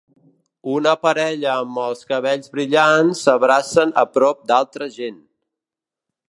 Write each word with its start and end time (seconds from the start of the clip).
Una 0.75 0.93
parella 1.01 1.51
amb 1.65 1.77
els 1.83 2.01
cabells 2.13 2.51
brillants 2.55 3.21
s'abracen 3.27 3.93
a 4.05 4.07
prop 4.17 4.41
d'altra 4.53 4.89
gent. 4.97 5.23